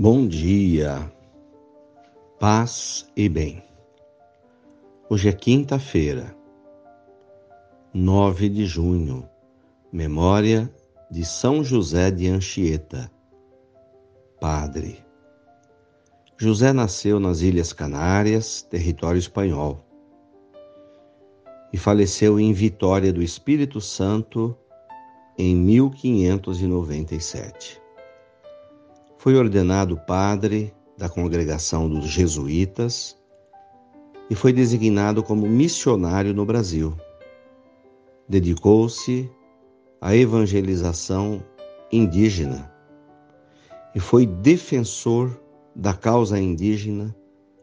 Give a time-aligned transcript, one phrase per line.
[0.00, 1.10] Bom dia,
[2.38, 3.60] paz e bem.
[5.10, 6.36] Hoje é quinta-feira,
[7.92, 9.28] 9 de junho,
[9.92, 10.72] memória
[11.10, 13.10] de São José de Anchieta,
[14.40, 15.04] padre.
[16.36, 19.84] José nasceu nas Ilhas Canárias, território espanhol,
[21.72, 24.56] e faleceu em Vitória do Espírito Santo
[25.36, 27.87] em 1597.
[29.18, 33.18] Foi ordenado padre da congregação dos jesuítas
[34.30, 36.96] e foi designado como missionário no Brasil.
[38.28, 39.28] Dedicou-se
[40.00, 41.42] à evangelização
[41.90, 42.72] indígena
[43.92, 45.36] e foi defensor
[45.74, 47.12] da causa indígena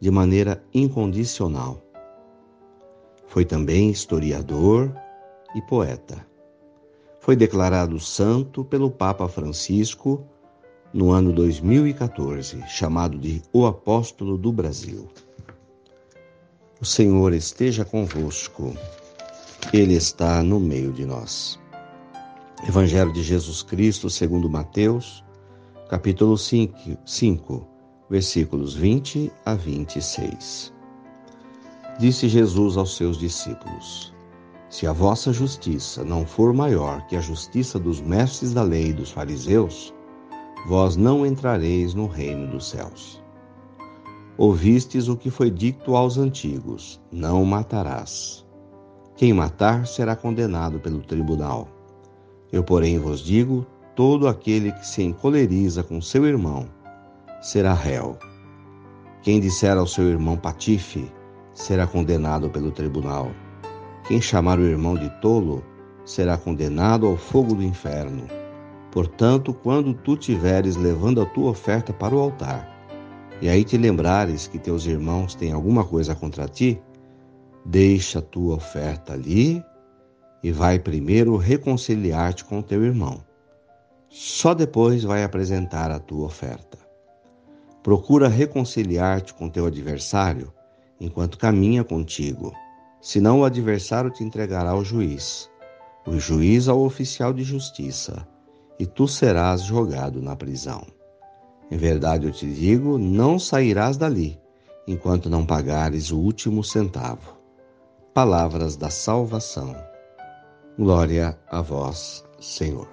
[0.00, 1.80] de maneira incondicional.
[3.28, 4.92] Foi também historiador
[5.54, 6.26] e poeta.
[7.20, 10.26] Foi declarado santo pelo Papa Francisco
[10.96, 15.06] no ano 2014, chamado de O Apóstolo do Brasil.
[16.80, 18.74] O Senhor esteja convosco,
[19.74, 21.60] Ele está no meio de nós.
[22.66, 25.22] Evangelho de Jesus Cristo, segundo Mateus,
[25.90, 27.68] capítulo 5, 5,
[28.08, 30.72] versículos 20 a 26.
[31.98, 34.14] Disse Jesus aos seus discípulos:
[34.70, 38.94] Se a vossa justiça não for maior que a justiça dos mestres da lei e
[38.94, 39.94] dos fariseus,
[40.64, 43.22] vós não entrareis no reino dos céus.
[44.38, 48.46] Ouvistes o que foi dito aos antigos: Não matarás.
[49.16, 51.68] Quem matar será condenado pelo tribunal.
[52.52, 56.68] Eu, porém, vos digo: todo aquele que se encoleriza com seu irmão
[57.40, 58.18] será réu.
[59.22, 61.10] Quem disser ao seu irmão patife
[61.54, 63.30] será condenado pelo tribunal.
[64.06, 65.64] Quem chamar o irmão de tolo
[66.04, 68.28] será condenado ao fogo do inferno.
[68.96, 72.66] Portanto, quando tu tiveres levando a tua oferta para o altar,
[73.42, 76.80] e aí te lembrares que teus irmãos têm alguma coisa contra ti,
[77.62, 79.62] deixa a tua oferta ali
[80.42, 83.22] e vai primeiro reconciliar-te com teu irmão.
[84.08, 86.78] Só depois vai apresentar a tua oferta.
[87.82, 90.50] Procura reconciliar-te com teu adversário
[90.98, 92.50] enquanto caminha contigo,
[93.02, 95.50] senão o adversário te entregará ao juiz,
[96.06, 98.26] o juiz ao oficial de justiça
[98.78, 100.86] e tu serás jogado na prisão.
[101.70, 104.40] Em verdade eu te digo: não sairás dali,
[104.86, 107.36] enquanto não pagares o último centavo.
[108.14, 109.74] Palavras da salvação.
[110.78, 112.88] Glória a vós, Senhor.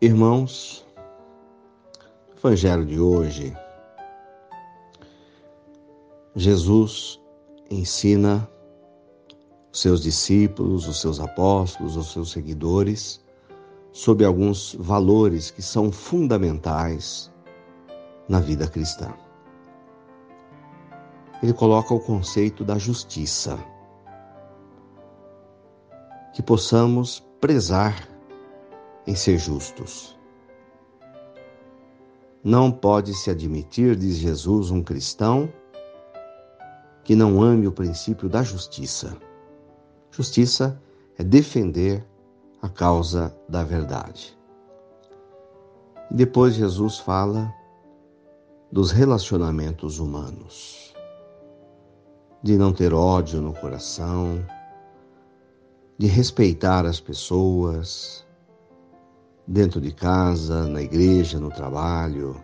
[0.00, 0.86] Irmãos,
[2.28, 3.56] no Evangelho de hoje,
[6.36, 7.20] Jesus
[7.68, 8.48] ensina
[9.80, 13.24] seus discípulos, os seus apóstolos, os seus seguidores,
[13.92, 17.32] sobre alguns valores que são fundamentais
[18.28, 19.14] na vida cristã.
[21.42, 23.56] Ele coloca o conceito da justiça.
[26.34, 28.08] Que possamos prezar
[29.06, 30.18] em ser justos.
[32.42, 35.52] Não pode se admitir, diz Jesus, um cristão
[37.04, 39.16] que não ame o princípio da justiça.
[40.10, 40.80] Justiça
[41.18, 42.04] é defender
[42.60, 44.36] a causa da verdade.
[46.10, 47.52] E depois Jesus fala
[48.70, 50.94] dos relacionamentos humanos,
[52.42, 54.44] de não ter ódio no coração,
[55.96, 58.26] de respeitar as pessoas,
[59.46, 62.42] dentro de casa, na igreja, no trabalho,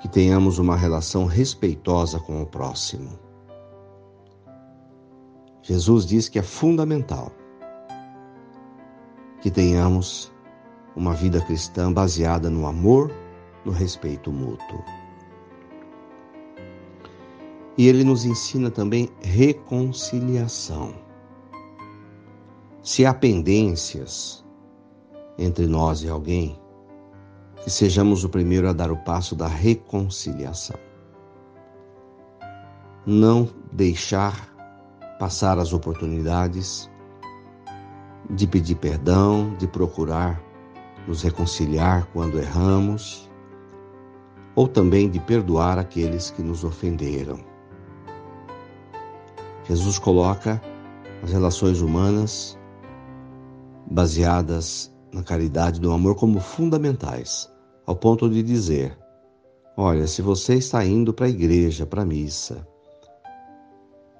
[0.00, 3.23] que tenhamos uma relação respeitosa com o próximo.
[5.64, 7.32] Jesus diz que é fundamental
[9.40, 10.30] que tenhamos
[10.94, 13.10] uma vida cristã baseada no amor,
[13.64, 14.84] no respeito mútuo.
[17.78, 20.94] E ele nos ensina também reconciliação.
[22.82, 24.44] Se há pendências
[25.38, 26.60] entre nós e alguém,
[27.62, 30.78] que sejamos o primeiro a dar o passo da reconciliação.
[33.06, 34.53] Não deixar
[35.24, 36.90] passar as oportunidades
[38.28, 40.38] de pedir perdão, de procurar
[41.08, 43.30] nos reconciliar quando erramos,
[44.54, 47.40] ou também de perdoar aqueles que nos ofenderam.
[49.66, 50.60] Jesus coloca
[51.22, 52.58] as relações humanas
[53.90, 57.50] baseadas na caridade no amor como fundamentais,
[57.86, 58.94] ao ponto de dizer:
[59.74, 62.68] Olha, se você está indo para a igreja, para a missa,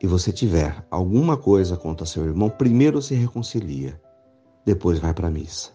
[0.00, 4.00] e você tiver alguma coisa contra seu irmão, primeiro se reconcilia,
[4.64, 5.70] depois vai para a missa.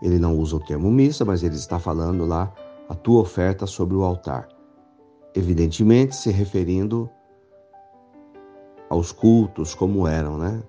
[0.00, 2.52] Ele não usa o termo missa, mas ele está falando lá
[2.88, 4.48] a tua oferta sobre o altar.
[5.34, 7.08] Evidentemente se referindo
[8.90, 10.62] aos cultos como eram, né,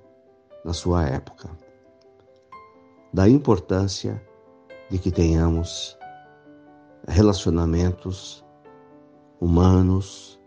[0.64, 1.50] na sua época.
[3.12, 4.24] Da importância
[4.90, 5.98] de que tenhamos
[7.08, 8.46] relacionamentos
[9.42, 10.40] humanos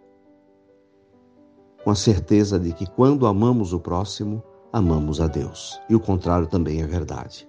[1.86, 4.42] com a certeza de que quando amamos o próximo,
[4.72, 5.80] amamos a Deus.
[5.88, 7.48] E o contrário também é verdade.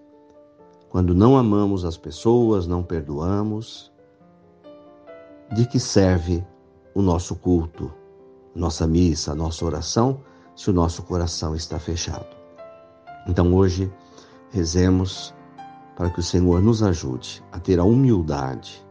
[0.89, 3.91] Quando não amamos as pessoas, não perdoamos,
[5.55, 6.45] de que serve
[6.93, 7.91] o nosso culto,
[8.53, 10.21] nossa missa, nossa oração,
[10.55, 12.27] se o nosso coração está fechado?
[13.27, 13.91] Então hoje,
[14.51, 15.33] rezemos
[15.95, 18.85] para que o Senhor nos ajude a ter a humildade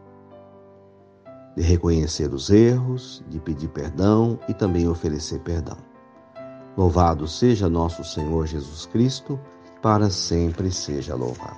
[1.57, 5.75] de reconhecer os erros, de pedir perdão e também oferecer perdão.
[6.77, 9.39] Louvado seja nosso Senhor Jesus Cristo,
[9.81, 11.57] para sempre seja louvado.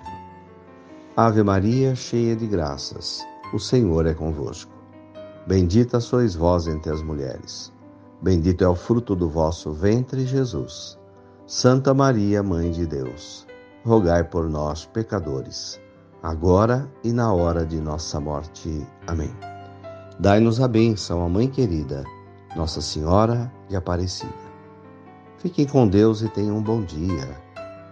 [1.18, 4.72] Ave Maria, cheia de graças, o Senhor é convosco.
[5.46, 7.74] Bendita sois vós entre as mulheres.
[8.22, 10.98] Bendito é o fruto do vosso ventre, Jesus.
[11.46, 13.46] Santa Maria, Mãe de Deus,
[13.84, 15.78] rogai por nós, pecadores,
[16.24, 18.88] agora e na hora de nossa morte.
[19.06, 19.58] Amém.
[20.19, 22.04] Dai-nos a bênção, a Mãe querida,
[22.54, 24.33] Nossa Senhora de Aparecida.
[25.38, 27.42] Fiquem com Deus e tenham um bom dia.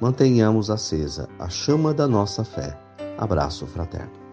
[0.02, 2.78] Mantenhamos acesa a chama da nossa fé.
[3.18, 4.27] Abraço fraterno.